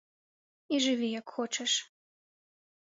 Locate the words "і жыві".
0.73-1.07